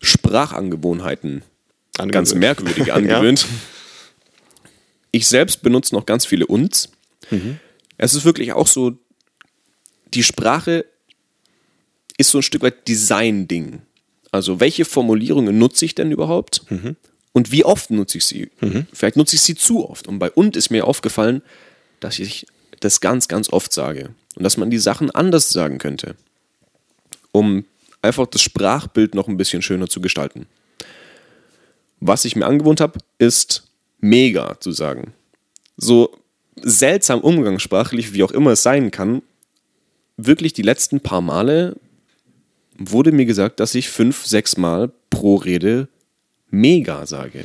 [0.00, 1.42] Sprachangewohnheiten,
[1.98, 2.12] angewöhnt.
[2.12, 3.42] ganz merkwürdige, angewöhnt.
[3.42, 3.48] ja.
[5.12, 6.88] Ich selbst benutze noch ganz viele Uns.
[7.30, 7.60] Mhm.
[7.96, 8.98] Es ist wirklich auch so,
[10.14, 10.84] die Sprache
[12.18, 13.82] ist so ein Stück weit Design-Ding.
[14.32, 16.68] Also welche Formulierungen nutze ich denn überhaupt?
[16.70, 16.96] Mhm.
[17.32, 18.50] Und wie oft nutze ich sie?
[18.60, 18.88] Mhm.
[18.92, 20.08] Vielleicht nutze ich sie zu oft.
[20.08, 21.42] Und bei und ist mir aufgefallen,
[22.00, 22.46] dass ich
[22.84, 24.10] das ganz, ganz oft sage.
[24.36, 26.16] Und dass man die Sachen anders sagen könnte.
[27.32, 27.64] Um
[28.02, 30.46] einfach das Sprachbild noch ein bisschen schöner zu gestalten.
[32.00, 33.68] Was ich mir angewohnt habe, ist
[34.00, 35.14] mega zu sagen.
[35.76, 36.16] So
[36.56, 39.22] seltsam umgangssprachlich, wie auch immer es sein kann,
[40.16, 41.76] wirklich die letzten paar Male
[42.76, 45.88] wurde mir gesagt, dass ich fünf, sechs Mal pro Rede
[46.50, 47.44] mega sage.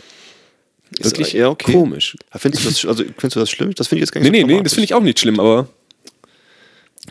[1.00, 1.72] Wirklich eher okay.
[1.72, 2.16] komisch.
[2.36, 3.74] Findest du das, also, findest du das schlimm?
[3.76, 5.20] Das finde ich jetzt gar nicht nee, so Nee, nee, das finde ich auch nicht
[5.20, 5.68] schlimm, aber,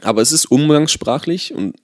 [0.02, 1.76] aber es ist umgangssprachlich und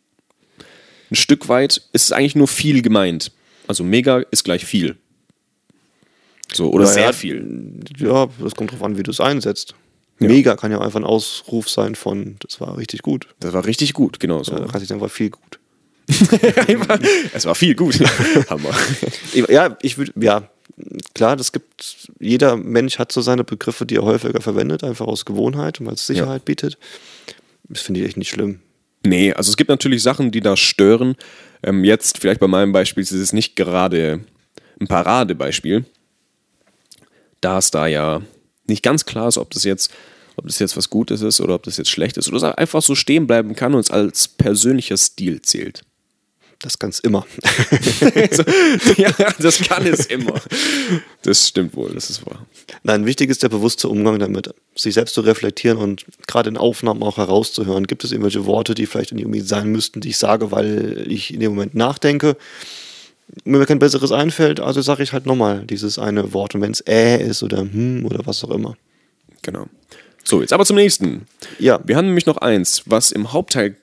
[1.11, 3.33] ein Stück weit ist es eigentlich nur viel gemeint.
[3.69, 4.97] Also mega ist gleich viel.
[6.53, 7.81] So, oder naja, sehr viel.
[7.99, 9.75] Ja, das kommt drauf an, wie du es einsetzt.
[10.21, 10.29] Ja.
[10.29, 13.29] Mega kann ja einfach ein Ausruf sein von, das war richtig gut.
[13.41, 14.53] Das war richtig gut, genau so.
[14.53, 15.59] Ja, da war viel gut.
[17.33, 17.99] es war viel gut.
[18.51, 18.75] Hammer.
[19.49, 20.49] Ja, ich würde, ja,
[21.15, 25.25] klar, das gibt, jeder Mensch hat so seine Begriffe, die er häufiger verwendet, einfach aus
[25.25, 26.45] Gewohnheit und weil es Sicherheit ja.
[26.45, 26.79] bietet.
[27.69, 28.61] Das finde ich echt nicht schlimm.
[29.05, 31.17] Nee, also es gibt natürlich Sachen, die da stören.
[31.63, 34.21] Ähm, jetzt, vielleicht bei meinem Beispiel, ist es nicht gerade
[34.81, 35.85] ein Paradebeispiel,
[37.41, 38.23] da es da ja
[38.67, 39.93] nicht ganz klar ist, ob das jetzt
[40.37, 42.81] ob das jetzt was Gutes ist oder ob das jetzt schlecht ist oder es einfach
[42.81, 45.83] so stehen bleiben kann und es als persönlicher Stil zählt.
[46.63, 47.27] Das kann es immer.
[48.97, 50.41] ja, das kann es immer.
[51.23, 52.47] Das stimmt wohl, das ist wahr.
[52.85, 57.03] Nein, wichtig ist der bewusste Umgang damit, sich selbst zu reflektieren und gerade in Aufnahmen
[57.03, 57.87] auch herauszuhören.
[57.87, 61.41] Gibt es irgendwelche Worte, die vielleicht irgendwie sein müssten, die ich sage, weil ich in
[61.41, 62.37] dem Moment nachdenke?
[63.45, 66.55] Wenn mir kein besseres einfällt, also sage ich halt nochmal dieses eine Wort.
[66.55, 68.77] Und wenn es äh ist oder hm oder was auch immer.
[69.43, 69.67] Genau.
[70.25, 71.27] So, jetzt aber zum nächsten.
[71.59, 71.81] Ja.
[71.85, 73.77] Wir haben nämlich noch eins, was im Hauptteil,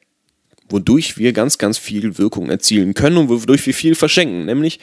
[0.69, 4.79] wodurch wir ganz, ganz viel Wirkung erzielen können und wodurch wir viel verschenken, nämlich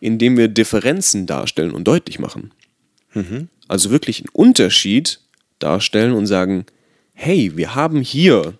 [0.00, 2.52] indem wir Differenzen darstellen und deutlich machen.
[3.14, 3.48] Mhm.
[3.68, 5.20] Also wirklich einen Unterschied
[5.60, 6.66] darstellen und sagen,
[7.14, 8.54] hey, wir haben hier,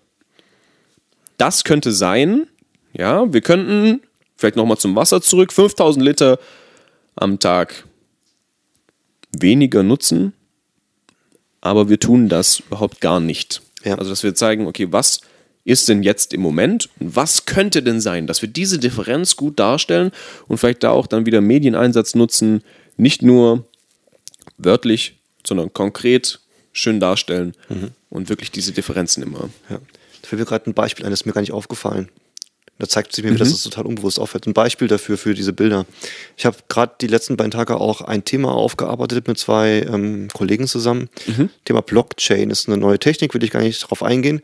[1.38, 2.46] das könnte sein,
[2.92, 4.02] ja, wir könnten,
[4.36, 6.38] vielleicht nochmal zum Wasser zurück, 5000 Liter
[7.16, 7.84] am Tag
[9.36, 10.32] weniger nutzen,
[11.60, 13.62] aber wir tun das überhaupt gar nicht.
[13.84, 13.96] Ja.
[13.96, 15.20] Also, dass wir zeigen, okay, was
[15.64, 19.58] ist denn jetzt im Moment und was könnte denn sein, dass wir diese Differenz gut
[19.58, 20.10] darstellen
[20.48, 22.62] und vielleicht da auch dann wieder Medieneinsatz nutzen,
[22.96, 23.64] nicht nur
[24.58, 26.40] wörtlich, sondern konkret
[26.72, 27.54] schön darstellen
[28.10, 29.50] und wirklich diese Differenzen immer.
[29.68, 29.78] Ja.
[30.22, 32.08] Da fällt mir gerade ein Beispiel ein, das ist mir gar nicht aufgefallen.
[32.78, 34.46] Da zeigt sich mir, dass es total unbewusst auffällt.
[34.46, 35.86] Ein Beispiel dafür, für diese Bilder.
[36.36, 40.66] Ich habe gerade die letzten beiden Tage auch ein Thema aufgearbeitet mit zwei ähm, Kollegen
[40.66, 41.08] zusammen.
[41.64, 44.40] Thema Blockchain ist eine neue Technik, will ich gar nicht drauf eingehen.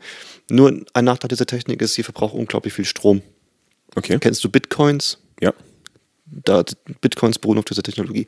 [0.49, 3.21] Nur ein Nachteil dieser Technik ist, sie verbraucht unglaublich viel Strom.
[3.95, 4.17] Okay.
[4.19, 5.17] Kennst du Bitcoins?
[5.41, 5.53] Ja.
[6.25, 6.63] da
[7.01, 8.27] Bitcoins beruhen auf dieser Technologie.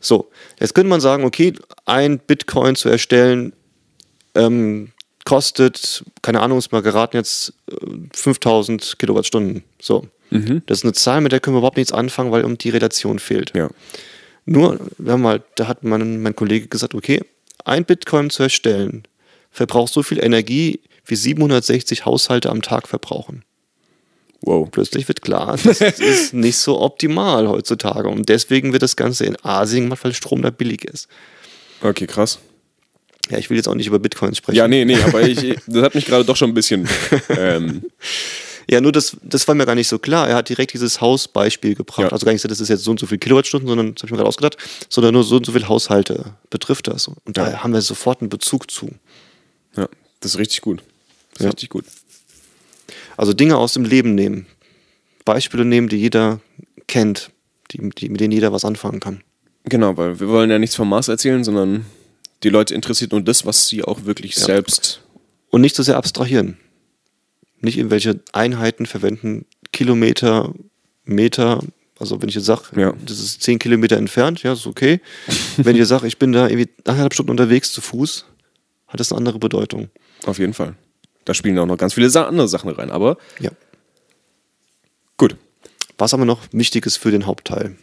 [0.00, 1.54] So, jetzt könnte man sagen, okay,
[1.86, 3.52] ein Bitcoin zu erstellen
[4.34, 4.92] ähm,
[5.30, 7.74] kostet, keine Ahnung, ist mal geraten jetzt äh,
[8.12, 9.62] 5000 Kilowattstunden.
[9.80, 10.08] So,
[10.66, 13.18] das ist eine Zahl, mit der können wir überhaupt nichts anfangen, weil um die Relation
[13.20, 13.52] fehlt.
[13.54, 13.70] Ja.
[14.44, 17.20] Nur, wir haben halt, da hat mein, mein Kollege gesagt, okay,
[17.64, 19.04] ein Bitcoin zu erstellen
[19.52, 23.44] verbraucht so viel Energie, wie 760 Haushalte am Tag verbrauchen
[24.42, 24.68] Wow.
[24.70, 28.08] plötzlich wird klar, das ist nicht so optimal heutzutage.
[28.08, 31.08] Und deswegen wird das Ganze in Asien gemacht, weil Strom da billig ist.
[31.82, 32.38] Okay, krass.
[33.30, 34.56] Ja, ich will jetzt auch nicht über Bitcoins sprechen.
[34.56, 36.88] Ja, nee, nee, aber ich, das hat mich gerade doch schon ein bisschen.
[37.30, 37.82] Ähm,
[38.70, 40.28] Ja, nur das, das war mir gar nicht so klar.
[40.28, 42.02] Er hat direkt dieses Hausbeispiel gebracht.
[42.02, 42.08] Ja.
[42.12, 44.06] Also gar nicht gesagt, das ist jetzt so und so viel Kilowattstunden, sondern, das habe
[44.08, 47.08] ich mir gerade ausgedacht, sondern nur so und so viele Haushalte betrifft das.
[47.08, 47.64] Und da Ja.
[47.64, 48.90] haben wir sofort einen Bezug zu.
[49.76, 49.88] ja,
[50.20, 50.84] das ist richtig gut.
[51.32, 51.50] Das ist Ja.
[51.50, 51.84] richtig gut.
[53.16, 54.46] Also Dinge aus dem Leben nehmen.
[55.24, 56.38] Beispiele nehmen, die jeder
[56.86, 57.30] kennt,
[57.72, 59.22] die, die, mit denen jeder was anfangen kann.
[59.64, 61.86] Genau, weil wir wollen ja nichts vom Mars erzählen, sondern
[62.42, 64.44] die Leute interessiert nur das, was sie auch wirklich Ja.
[64.44, 65.02] selbst.
[65.50, 66.56] Und nicht so sehr abstrahieren.
[67.60, 70.54] Nicht irgendwelche Einheiten verwenden, Kilometer,
[71.04, 71.62] Meter.
[71.98, 72.94] Also wenn ich jetzt sage, Ja.
[73.04, 75.00] das ist 10 Kilometer entfernt, ja, ist okay.
[75.58, 78.24] wenn ich jetzt sage, ich bin da irgendwie eineinhalb Stunden unterwegs zu Fuß,
[78.88, 79.90] hat das eine andere Bedeutung.
[80.24, 80.74] Auf jeden Fall.
[81.26, 82.90] Da spielen auch noch ganz viele andere Sachen rein.
[82.90, 83.50] Aber Ja.
[85.16, 85.36] gut.
[85.98, 87.76] Was aber noch wichtig ist für den Hauptteil.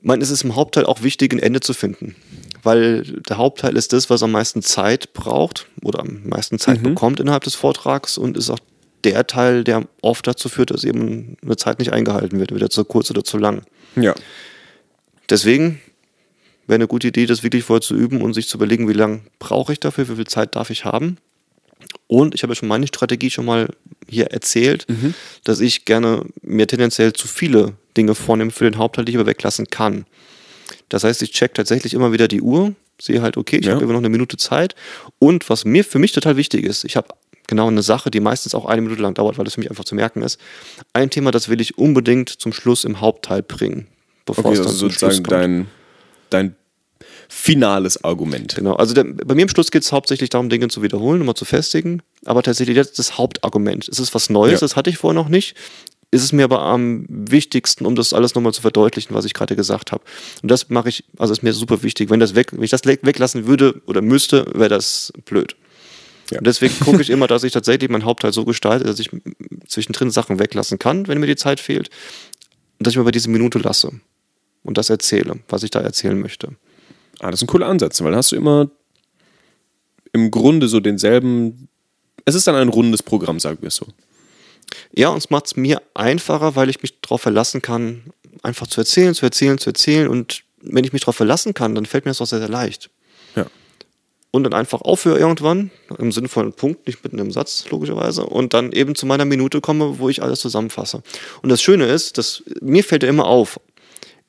[0.00, 2.16] Ich meine, es ist im Hauptteil auch wichtig, ein Ende zu finden.
[2.62, 7.20] Weil der Hauptteil ist das, was am meisten Zeit braucht oder am meisten Zeit bekommt
[7.20, 8.58] innerhalb des Vortrags und ist auch
[9.04, 12.84] der Teil, der oft dazu führt, dass eben eine Zeit nicht eingehalten wird, wieder zu
[12.84, 13.62] kurz oder zu lang.
[13.96, 14.14] Ja.
[15.28, 15.80] Deswegen
[16.66, 19.20] wäre eine gute Idee, das wirklich vorher zu üben und sich zu überlegen, wie lange
[19.38, 21.16] brauche ich dafür, wie viel Zeit darf ich haben.
[22.06, 23.68] Und ich habe ja schon meine Strategie schon mal
[24.08, 24.86] hier erzählt,
[25.44, 29.26] dass ich gerne mir tendenziell zu viele Dinge vornehme für den Hauptteil, die ich aber
[29.26, 30.06] weglassen kann.
[30.88, 33.74] Das heißt, ich check tatsächlich immer wieder die Uhr, sehe halt, okay, ich Ja.
[33.74, 34.74] habe immer noch eine Minute Zeit.
[35.18, 37.08] Und was mir für mich total wichtig ist, ich habe
[37.46, 39.84] genau eine Sache, die meistens auch eine Minute lang dauert, weil das für mich einfach
[39.84, 40.40] zu merken ist.
[40.92, 43.86] Ein Thema, das will ich unbedingt zum Schluss im Hauptteil bringen,
[44.26, 45.68] bevor Okay, es also dann zum Schluss sozusagen kommt.
[46.30, 46.56] dein, dein
[47.32, 48.56] finales Argument.
[48.56, 51.36] Genau, also der, bei mir im Schluss geht es hauptsächlich darum, Dinge zu wiederholen, nochmal
[51.36, 52.02] zu festigen.
[52.24, 53.88] Aber tatsächlich jetzt das Hauptargument.
[53.88, 54.58] Es ist was Neues, Ja.
[54.58, 55.54] das hatte ich vorher noch nicht.
[56.10, 59.54] Ist es mir aber am wichtigsten, um das alles nochmal zu verdeutlichen, was ich gerade
[59.54, 60.02] gesagt habe.
[60.42, 62.10] Und das mache ich, also ist mir super wichtig.
[62.10, 65.54] Wenn, das weg, wenn ich das weglassen würde oder müsste, wäre das blöd.
[66.32, 66.38] Ja.
[66.38, 69.08] Und deswegen gucke ich immer, dass ich tatsächlich meinen Hauptteil so gestalte, dass ich
[69.68, 71.90] zwischendrin Sachen weglassen kann, wenn mir die Zeit fehlt.
[72.78, 73.92] Und dass ich mir bei diese Minute lasse
[74.64, 76.56] und das erzähle, was ich da erzählen möchte.
[77.20, 78.70] Ah, das ist ein cooler Ansatz, weil dann hast du immer
[80.12, 81.68] im Grunde so denselben.
[82.24, 83.86] Es ist dann ein rundes Programm, sagen wir es so.
[84.92, 88.80] Ja, und es macht es mir einfacher, weil ich mich darauf verlassen kann, einfach zu
[88.80, 90.08] erzählen, zu erzählen, zu erzählen.
[90.08, 92.90] Und wenn ich mich darauf verlassen kann, dann fällt mir das auch sehr, sehr leicht.
[93.36, 93.46] Ja.
[94.30, 98.70] Und dann einfach aufhöre irgendwann, im sinnvollen Punkt, nicht mitten im Satz, logischerweise, und dann
[98.72, 101.02] eben zu meiner Minute komme, wo ich alles zusammenfasse.
[101.42, 103.58] Und das Schöne ist, dass mir fällt ja immer auf,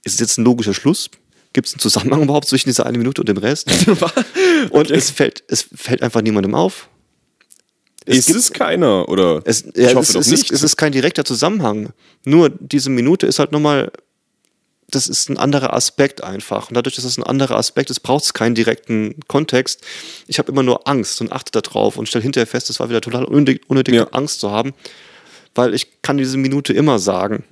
[0.04, 1.10] ist es jetzt ein logischer Schluss?
[1.54, 3.70] Gibt es einen Zusammenhang überhaupt zwischen dieser eine Minute und dem Rest?
[4.70, 6.88] Und es fällt, es fällt einfach niemandem auf.
[8.06, 9.10] ist gibt- es keiner?
[9.10, 10.44] Oder es, ich ja, hoffe es, doch es, nicht.
[10.46, 11.90] Ist, es ist kein direkter Zusammenhang.
[12.24, 13.92] Nur diese Minute ist halt nochmal,
[14.90, 16.70] das ist ein anderer Aspekt einfach.
[16.70, 19.82] Und dadurch, dass es ein anderer Aspekt ist, braucht es keinen direkten Kontext.
[20.28, 23.02] Ich habe immer nur Angst und achte darauf und stelle hinterher fest, es war wieder
[23.02, 24.08] total unnötig, unnötig Ja.
[24.12, 24.74] Angst zu haben,
[25.56, 27.44] weil ich kann diese Minute immer sagen,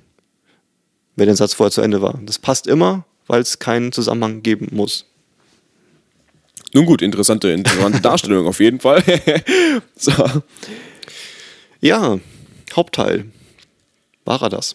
[1.16, 2.18] wenn der Satz vorher zu Ende war.
[2.24, 5.06] Das passt immer, weil es keinen Zusammenhang geben muss.
[6.74, 9.04] Nun gut, interessante, interessante Darstellung auf jeden Fall.
[9.96, 10.12] so.
[11.80, 12.18] Ja,
[12.74, 13.26] Hauptteil.
[14.24, 14.74] War er das?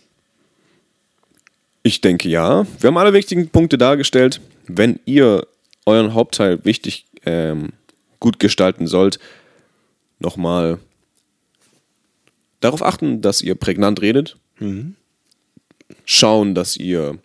[1.84, 2.65] Ich denke ja.
[2.80, 4.39] Wir haben alle wichtigen Punkte dargestellt.
[4.68, 5.46] Wenn ihr
[5.86, 7.74] euren Hauptteil wichtig ähm,
[8.22, 9.20] gut gestalten sollt,
[10.20, 10.80] nochmal
[12.62, 14.38] darauf achten, dass ihr prägnant redet.
[16.06, 17.20] Schauen, dass ihr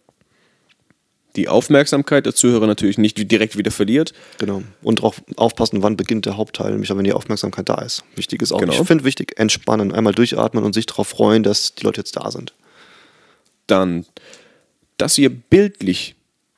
[1.37, 4.13] die Aufmerksamkeit der Zuhörer natürlich nicht direkt wieder verliert.
[4.39, 4.63] Genau.
[4.83, 8.05] Und auch aufpassen, wann beginnt der Hauptteil, nämlich wenn die Aufmerksamkeit da ist.
[8.17, 8.73] Wichtig ist auch, Genau.
[8.73, 12.31] ich finde wichtig, entspannen, einmal durchatmen und sich darauf freuen, dass die Leute jetzt da
[12.31, 12.53] sind.
[13.67, 14.07] Dann,
[14.97, 16.17] dass ihr bildlich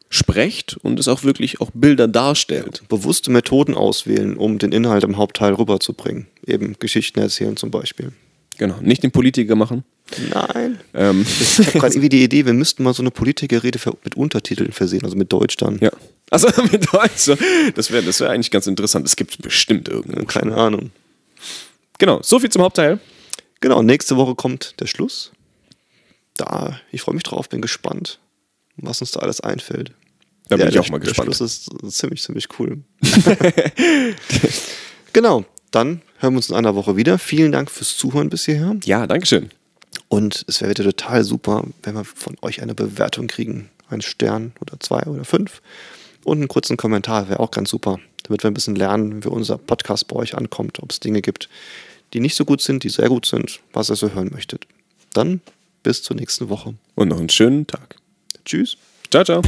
[0.08, 2.82] sprecht und es auch wirklich auch Bilder darstellt.
[2.88, 6.26] Bewusste Methoden auswählen, um den Inhalt im Hauptteil rüberzubringen.
[6.46, 8.12] Eben Geschichten erzählen zum Beispiel.
[8.58, 8.76] Genau.
[8.82, 9.84] Nicht den Politiker machen.
[10.30, 10.78] Nein.
[10.94, 14.72] Ähm, Ich habe gerade irgendwie die Idee, wir müssten mal so eine Politikerrede mit Untertiteln
[14.72, 15.78] versehen, also mit Deutsch dann.
[15.80, 15.90] ja.
[16.30, 17.30] Also mit Deutsch.
[17.74, 19.04] Das wäre das wär eigentlich ganz interessant.
[19.06, 20.24] Das gibt es bestimmt irgendwo.
[20.24, 20.90] Keine Ahnung.
[21.98, 22.98] Genau, so viel zum Hauptteil.
[23.60, 25.30] Genau, nächste Woche kommt der Schluss.
[26.36, 28.18] Da, ich freue mich drauf, bin gespannt,
[28.76, 29.92] was uns da alles einfällt.
[30.48, 31.36] Da bin Ja, ich der- auch mal der gespannt.
[31.36, 32.78] Schluss ist ziemlich, ziemlich cool.
[35.12, 37.18] genau, dann hören wir uns in einer Woche wieder.
[37.18, 38.76] Vielen Dank fürs Zuhören bis hierher.
[38.84, 39.50] Ja, Dankeschön.
[40.08, 43.70] Und es wäre wieder total super, wenn wir von euch eine Bewertung kriegen.
[43.88, 45.60] Einen Stern oder zwei oder fünf.
[46.24, 49.58] Und einen kurzen Kommentar wäre auch ganz super, damit wir ein bisschen lernen, wie unser
[49.58, 51.48] Podcast bei euch ankommt, ob es Dinge gibt,
[52.12, 54.66] die nicht so gut sind, die sehr gut sind, was ihr so hören möchtet.
[55.12, 55.40] Dann
[55.82, 56.74] bis zur nächsten Woche.
[56.94, 57.96] Und noch einen schönen Tag.
[58.44, 58.76] Tschüss.
[59.10, 59.42] Ciao, ciao.